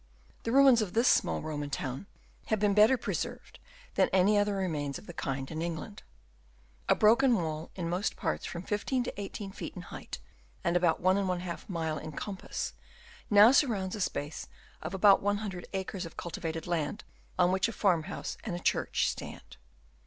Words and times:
—The 0.45 0.51
ruins 0.51 0.81
of 0.81 0.93
this 0.93 1.07
small 1.07 1.41
E 1.47 1.53
oman 1.53 1.69
town 1.69 2.07
have 2.47 2.57
been 2.59 2.73
better 2.73 2.97
pre 2.97 3.13
served 3.13 3.59
than 3.93 4.09
any 4.09 4.35
other 4.35 4.55
remains 4.55 4.97
of 4.97 5.05
the 5.05 5.13
kind 5.13 5.51
in 5.51 5.61
England. 5.61 6.01
A 6.89 6.95
broken 6.95 7.35
wall, 7.35 7.69
in 7.75 7.87
most 7.87 8.15
parts 8.15 8.43
from 8.47 8.63
15 8.63 9.03
to 9.03 9.21
18 9.21 9.51
feet 9.51 9.75
in 9.75 9.83
height 9.83 10.17
and 10.63 10.75
about 10.75 11.03
1^ 11.03 11.69
mile 11.69 11.99
in 11.99 12.13
compass, 12.13 12.73
now 13.29 13.51
surrounds 13.51 13.95
a 13.95 14.01
space 14.01 14.47
of 14.81 14.95
about 14.95 15.21
100 15.21 15.67
acres 15.71 16.07
of 16.07 16.17
cultivated 16.17 16.65
land, 16.65 17.03
on 17.37 17.51
which 17.51 17.67
a 17.67 17.71
farm 17.71 18.05
house 18.05 18.37
and 18.43 18.55
a 18.55 18.59
church 18.59 19.07
stand. 19.07 19.57